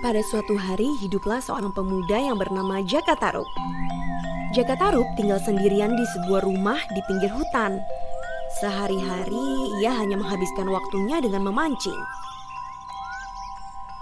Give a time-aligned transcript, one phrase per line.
[0.00, 3.44] Pada suatu hari hiduplah seorang pemuda yang bernama Jaka Tarub.
[4.56, 7.76] Jaka Tarub tinggal sendirian di sebuah rumah di pinggir hutan.
[8.64, 12.00] Sehari-hari ia hanya menghabiskan waktunya dengan memancing.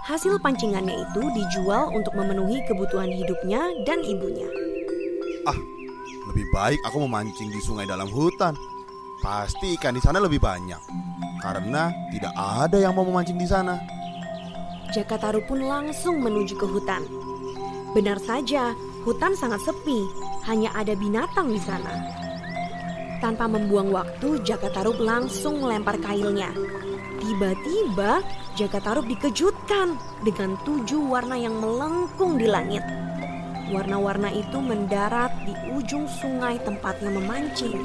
[0.07, 4.47] Hasil pancingannya itu dijual untuk memenuhi kebutuhan hidupnya dan ibunya.
[5.51, 5.59] Ah,
[6.31, 8.55] lebih baik aku memancing di sungai dalam hutan.
[9.19, 10.79] Pasti ikan di sana lebih banyak.
[11.43, 13.98] Karena tidak ada yang mau memancing di sana.
[14.89, 17.05] Jakataru pun langsung menuju ke hutan.
[17.93, 18.73] Benar saja,
[19.05, 20.01] hutan sangat sepi,
[20.49, 21.93] hanya ada binatang di sana.
[23.21, 26.49] Tanpa membuang waktu, Jakatarup langsung melempar kailnya.
[27.21, 28.25] Tiba-tiba,
[28.57, 29.93] Jakatarup dikejutkan
[30.25, 32.81] dengan tujuh warna yang melengkung di langit.
[33.69, 37.77] Warna-warna itu mendarat di ujung sungai tempatnya memancing.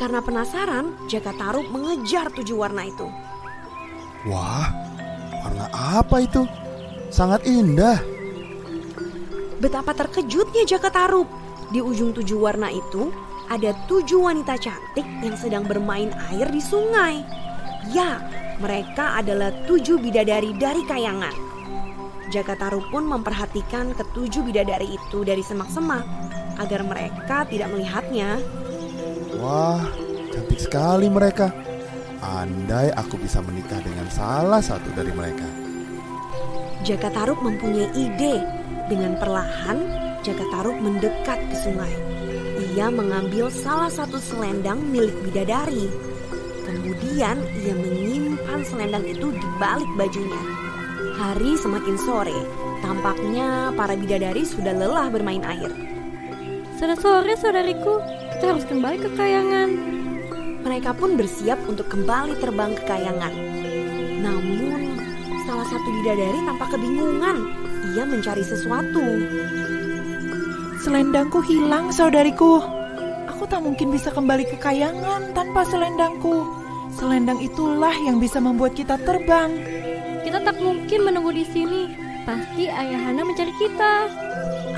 [0.00, 3.04] Karena penasaran, Jakatarup mengejar tujuh warna itu.
[4.24, 4.70] Wah,
[5.42, 6.46] warna apa itu?
[7.12, 8.00] Sangat indah.
[9.58, 11.28] Betapa terkejutnya Jakatarup.
[11.72, 13.12] Di ujung tujuh warna itu
[13.48, 17.20] ada tujuh wanita cantik yang sedang bermain air di sungai.
[17.90, 18.22] Ya,
[18.62, 21.34] mereka adalah tujuh bidadari dari kayangan.
[22.32, 26.04] Jakataru pun memperhatikan ketujuh bidadari itu dari semak-semak
[26.56, 28.40] agar mereka tidak melihatnya.
[29.36, 29.84] Wah,
[30.32, 31.52] cantik sekali mereka.
[32.22, 35.42] Andai aku bisa menikah dengan salah satu dari mereka.
[36.86, 38.38] Jakataruk mempunyai ide.
[38.86, 39.78] Dengan perlahan,
[40.22, 41.90] Jakataruk mendekat ke sungai.
[42.78, 45.90] Ia mengambil salah satu selendang milik bidadari.
[46.62, 50.42] Kemudian ia menyimpan selendang itu di balik bajunya.
[51.18, 52.38] Hari semakin sore,
[52.86, 55.74] tampaknya para bidadari sudah lelah bermain air.
[56.78, 57.98] Sudah sore saudariku,
[58.38, 59.70] kita harus kembali ke kayangan.
[60.62, 63.34] Mereka pun bersiap untuk kembali terbang ke kayangan.
[64.22, 64.94] Namun,
[65.42, 67.36] salah satu bidadari tampak kebingungan.
[67.98, 69.02] Ia mencari sesuatu.
[70.78, 72.62] Selendangku hilang, saudariku.
[73.26, 76.46] Aku tak mungkin bisa kembali ke kayangan tanpa selendangku.
[76.94, 79.58] Selendang itulah yang bisa membuat kita terbang.
[80.22, 81.90] Kita tak mungkin menunggu di sini.
[82.22, 84.06] Pasti Ayahanda mencari kita.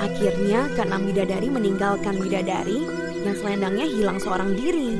[0.01, 2.81] Akhirnya, keenam bidadari meninggalkan bidadari
[3.21, 4.97] yang selendangnya hilang seorang diri.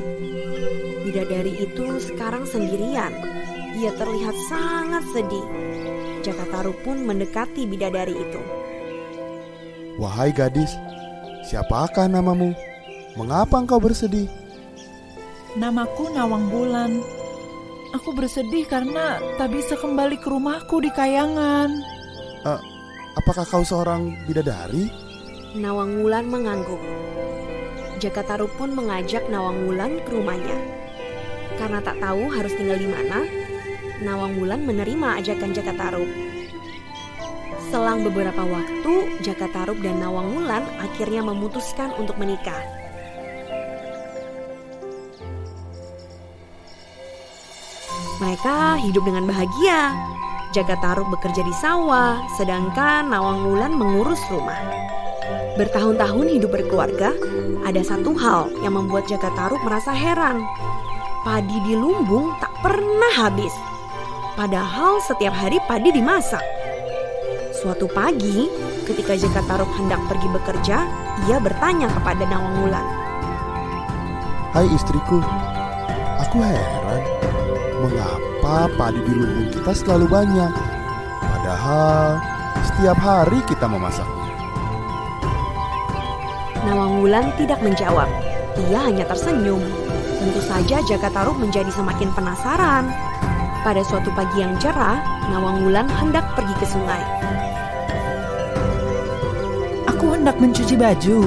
[1.06, 3.14] Bidadari itu sekarang sendirian.
[3.78, 5.46] Ia terlihat sangat sedih.
[6.26, 8.42] Jakataru pun mendekati bidadari itu.
[10.02, 10.74] Wahai gadis,
[11.46, 12.50] siapakah namamu?
[13.14, 14.26] Mengapa engkau bersedih?
[15.54, 16.98] Namaku Nawang Bulan.
[17.94, 21.70] Aku bersedih karena tak bisa kembali ke rumahku di kayangan.
[22.42, 22.58] Uh,
[23.14, 24.90] apakah kau seorang bidadari?
[25.54, 26.82] Nawang Wulan mengangguk.
[28.02, 30.75] Jakataru pun mengajak Nawang Wulan ke rumahnya.
[31.56, 33.24] Karena tak tahu harus tinggal di mana,
[34.04, 36.04] Nawang Wulan menerima ajakan Jakataru.
[37.72, 42.60] Selang beberapa waktu, Jakataru dan Nawang Wulan akhirnya memutuskan untuk menikah.
[48.16, 49.92] Mereka hidup dengan bahagia.
[50.56, 54.56] Jagataruk bekerja di sawah, sedangkan Nawang Wulan mengurus rumah.
[55.60, 57.12] Bertahun-tahun hidup berkeluarga,
[57.64, 60.44] ada satu hal yang membuat Jagataruk merasa heran.
[61.26, 63.50] Padi di lumbung tak pernah habis.
[64.38, 66.38] Padahal setiap hari padi dimasak.
[67.50, 68.46] Suatu pagi,
[68.86, 70.86] ketika Jagataruk hendak pergi bekerja,
[71.26, 72.86] ia bertanya kepada Nawang Wulan.
[74.54, 75.18] Hai istriku,
[76.22, 77.02] aku heran
[77.82, 80.52] Mengapa padi di lumbung kita selalu banyak?
[81.26, 82.22] Padahal
[82.70, 84.30] setiap hari kita memasaknya.
[86.70, 88.06] Nawang Wulan tidak menjawab.
[88.70, 89.85] Ia hanya tersenyum.
[90.16, 92.88] Tentu saja Jakataruk menjadi semakin penasaran.
[93.60, 94.96] Pada suatu pagi yang cerah,
[95.28, 97.02] Nawang Wulan hendak pergi ke sungai.
[99.90, 101.26] Aku hendak mencuci baju.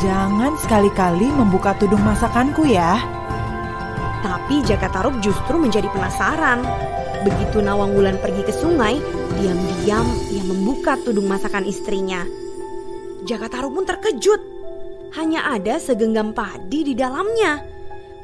[0.00, 3.02] Jangan sekali-kali membuka tudung masakanku ya.
[4.22, 6.64] Tapi Jakataruk justru menjadi penasaran.
[7.26, 9.02] Begitu Nawang Wulan pergi ke sungai,
[9.36, 12.24] diam-diam ia membuka tudung masakan istrinya.
[13.26, 14.40] Jakataruk pun terkejut.
[15.18, 17.73] Hanya ada segenggam padi di dalamnya.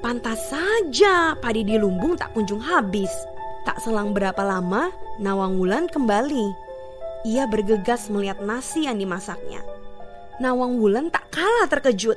[0.00, 3.12] Pantas saja padi di lumbung tak kunjung habis.
[3.68, 4.88] Tak selang berapa lama,
[5.20, 6.56] Nawang Wulan kembali.
[7.28, 9.60] Ia bergegas melihat nasi yang dimasaknya.
[10.40, 12.16] Nawang Wulan tak kalah terkejut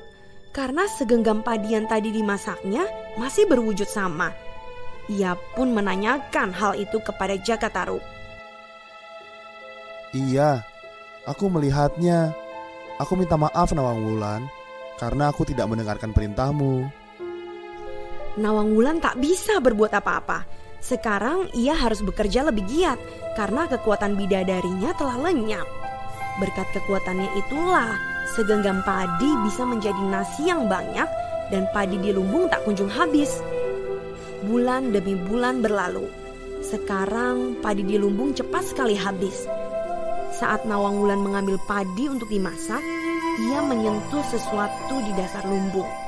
[0.56, 2.88] karena segenggam padi yang tadi dimasaknya
[3.20, 4.32] masih berwujud sama.
[5.12, 8.00] Ia pun menanyakan hal itu kepada Jakataru.
[10.16, 10.64] Iya,
[11.28, 12.32] aku melihatnya.
[13.04, 14.48] Aku minta maaf Nawang Wulan
[14.96, 17.03] karena aku tidak mendengarkan perintahmu.
[18.34, 20.42] Nawang Wulan tak bisa berbuat apa-apa.
[20.82, 22.98] Sekarang ia harus bekerja lebih giat
[23.38, 25.68] karena kekuatan bidadarinya telah lenyap.
[26.42, 27.94] Berkat kekuatannya itulah
[28.34, 31.06] segenggam padi bisa menjadi nasi yang banyak
[31.54, 33.38] dan padi di lumbung tak kunjung habis.
[34.50, 36.10] Bulan demi bulan berlalu.
[36.66, 39.46] Sekarang padi di lumbung cepat sekali habis.
[40.34, 42.82] Saat Nawang Wulan mengambil padi untuk dimasak,
[43.46, 46.03] ia menyentuh sesuatu di dasar lumbung.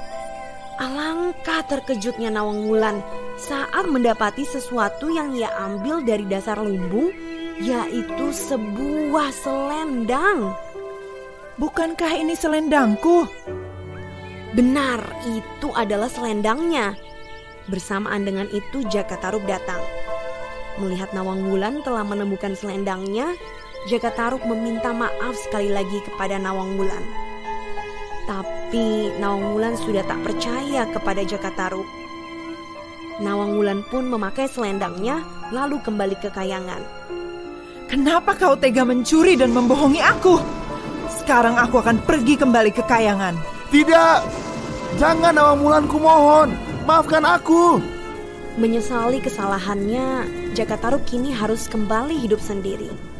[0.76, 3.00] Alangkah terkejutnya Nawang Wulan
[3.40, 7.16] saat mendapati sesuatu yang ia ambil dari dasar lumbung,
[7.64, 10.52] yaitu sebuah selendang.
[11.56, 13.24] Bukankah ini selendangku?
[14.52, 17.00] Benar, itu adalah selendangnya.
[17.72, 19.80] Bersamaan dengan itu Jaka Tarub datang.
[20.76, 23.32] Melihat Nawang Wulan telah menemukan selendangnya,
[23.88, 27.04] Jaka Tarub meminta maaf sekali lagi kepada Nawang Wulan.
[28.28, 31.86] Tapi Nawang Wulan sudah tak percaya kepada Jaka Tarub.
[33.22, 35.22] Nawang Wulan pun memakai selendangnya
[35.54, 36.82] lalu kembali ke kayangan.
[37.86, 40.42] Kenapa kau tega mencuri dan membohongi aku?
[41.22, 43.38] Sekarang aku akan pergi kembali ke kayangan.
[43.70, 44.20] Tidak,
[44.98, 46.58] jangan Nawang Wulan ku mohon,
[46.90, 47.80] maafkan aku.
[48.58, 50.26] Menyesali kesalahannya,
[50.58, 53.15] Jaka Tarub kini harus kembali hidup sendiri.